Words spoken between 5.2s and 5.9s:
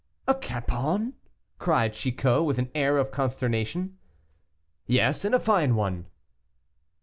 and a fine